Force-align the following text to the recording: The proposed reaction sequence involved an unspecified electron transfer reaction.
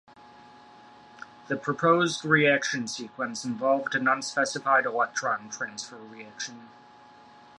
The 1.47 1.55
proposed 1.55 2.25
reaction 2.25 2.87
sequence 2.87 3.45
involved 3.45 3.93
an 3.93 4.07
unspecified 4.07 4.87
electron 4.87 5.47
transfer 5.51 5.97
reaction. 5.97 6.69